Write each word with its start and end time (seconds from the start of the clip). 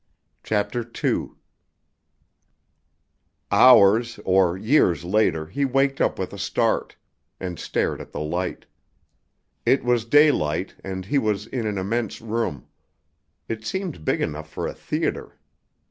CHAPTER 0.43 0.83
II 1.03 1.33
Hours 3.51 4.19
or 4.25 4.57
years 4.57 5.03
later 5.05 5.45
he 5.45 5.63
waked 5.63 6.01
up 6.01 6.17
with 6.17 6.33
a 6.33 6.39
start, 6.39 6.95
and 7.39 7.59
stared 7.59 8.01
at 8.01 8.11
the 8.11 8.19
light. 8.19 8.65
It 9.63 9.83
was 9.83 10.05
daylight, 10.05 10.73
and 10.83 11.05
he 11.05 11.19
was 11.19 11.45
in 11.45 11.67
an 11.67 11.77
immense 11.77 12.19
room. 12.19 12.65
It 13.47 13.63
seemed 13.63 14.03
big 14.03 14.21
enough 14.21 14.49
for 14.49 14.65
a 14.65 14.73
theater. 14.73 15.37